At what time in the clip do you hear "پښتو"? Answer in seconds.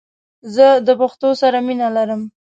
1.01-1.29